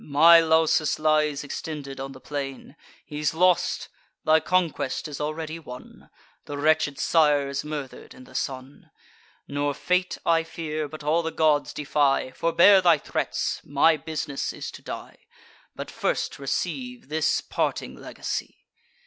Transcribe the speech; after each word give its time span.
My 0.03 0.39
Lausus 0.41 0.97
lies 0.97 1.43
extended 1.43 1.99
on 1.99 2.11
the 2.13 2.19
plain: 2.19 2.75
He's 3.05 3.35
lost! 3.35 3.87
thy 4.25 4.39
conquest 4.39 5.07
is 5.07 5.21
already 5.21 5.59
won; 5.59 6.09
The 6.45 6.57
wretched 6.57 6.97
sire 6.97 7.47
is 7.49 7.63
murder'd 7.63 8.15
in 8.15 8.23
the 8.23 8.33
son. 8.33 8.89
Nor 9.47 9.75
fate 9.75 10.17
I 10.25 10.41
fear, 10.43 10.87
but 10.87 11.03
all 11.03 11.21
the 11.21 11.29
gods 11.29 11.71
defy. 11.71 12.31
Forbear 12.31 12.81
thy 12.81 12.97
threats: 12.97 13.61
my 13.63 13.95
bus'ness 13.95 14.51
is 14.53 14.71
to 14.71 14.81
die; 14.81 15.19
But 15.75 15.91
first 15.91 16.39
receive 16.39 17.09
this 17.09 17.39
parting 17.39 17.93
legacy." 17.95 18.65